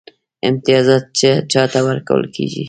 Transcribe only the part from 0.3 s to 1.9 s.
امتیازات چا ته